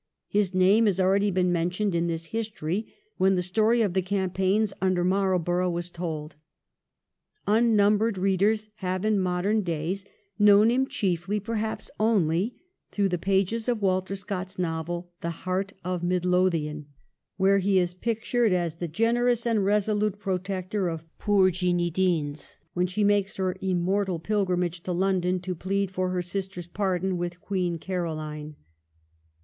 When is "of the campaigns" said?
3.83-4.73